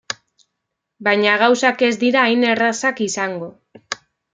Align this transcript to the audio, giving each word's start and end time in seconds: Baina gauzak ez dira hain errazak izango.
Baina 1.09 1.37
gauzak 1.43 1.85
ez 1.91 1.93
dira 2.07 2.25
hain 2.31 2.49
errazak 2.57 3.07
izango. 3.11 3.57